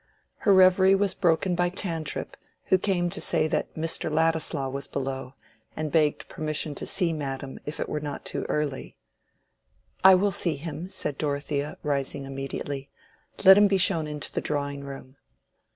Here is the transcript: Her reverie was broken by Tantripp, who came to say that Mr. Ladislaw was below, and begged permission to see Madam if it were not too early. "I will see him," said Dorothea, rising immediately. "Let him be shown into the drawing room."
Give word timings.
Her 0.37 0.51
reverie 0.51 0.95
was 0.95 1.13
broken 1.13 1.53
by 1.53 1.69
Tantripp, 1.69 2.35
who 2.69 2.79
came 2.79 3.11
to 3.11 3.21
say 3.21 3.47
that 3.47 3.75
Mr. 3.75 4.11
Ladislaw 4.11 4.67
was 4.69 4.87
below, 4.87 5.35
and 5.75 5.91
begged 5.91 6.27
permission 6.27 6.73
to 6.73 6.87
see 6.87 7.13
Madam 7.13 7.59
if 7.67 7.79
it 7.79 7.87
were 7.87 7.99
not 7.99 8.25
too 8.25 8.43
early. 8.49 8.97
"I 10.03 10.15
will 10.15 10.31
see 10.31 10.55
him," 10.55 10.89
said 10.89 11.19
Dorothea, 11.19 11.77
rising 11.83 12.23
immediately. 12.23 12.89
"Let 13.45 13.59
him 13.59 13.67
be 13.67 13.77
shown 13.77 14.07
into 14.07 14.31
the 14.31 14.41
drawing 14.41 14.83
room." 14.83 15.17